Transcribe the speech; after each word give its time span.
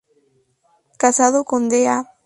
Casado 0.97 1.45
con 1.45 1.69
Da. 1.69 1.97